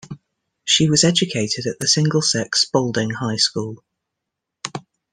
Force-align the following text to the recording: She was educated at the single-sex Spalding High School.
She 0.65 0.89
was 0.89 1.03
educated 1.03 1.67
at 1.67 1.77
the 1.77 1.87
single-sex 1.87 2.63
Spalding 2.63 3.11
High 3.11 3.35
School. 3.35 3.83